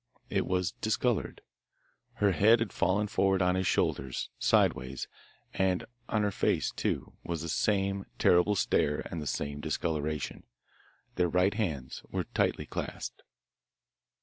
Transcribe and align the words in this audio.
It 0.31 0.47
was 0.47 0.71
discoloured. 0.81 1.41
Her 2.13 2.31
head 2.31 2.59
had 2.59 2.73
fallen 2.73 3.05
forward 3.05 3.39
on 3.43 3.53
his 3.53 3.67
shoulder, 3.67 4.11
sideways, 4.39 5.07
and 5.53 5.85
on 6.09 6.23
her 6.23 6.31
face, 6.31 6.71
too, 6.71 7.13
was 7.23 7.43
the 7.43 7.49
same 7.49 8.07
terrible 8.17 8.55
stare 8.55 9.01
and 9.11 9.21
the 9.21 9.27
same 9.27 9.59
discolouration. 9.61 10.41
Their 11.17 11.29
right 11.29 11.53
hands 11.53 12.01
were 12.09 12.23
tightly 12.23 12.65
clasped. 12.65 13.21